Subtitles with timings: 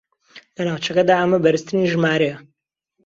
[0.55, 2.37] لە ناوچەکەدا ئەمە بەرزترین ژمارەیە